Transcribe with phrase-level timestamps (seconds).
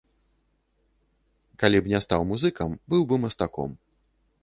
[1.65, 3.71] Калі б не стаў музыкам, быў бы мастаком.